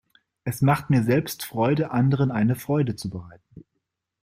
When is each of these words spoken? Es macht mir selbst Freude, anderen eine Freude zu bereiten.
Es 0.45 0.63
macht 0.63 0.89
mir 0.89 1.03
selbst 1.03 1.45
Freude, 1.45 1.91
anderen 1.91 2.31
eine 2.31 2.55
Freude 2.55 2.95
zu 2.95 3.11
bereiten. 3.11 3.65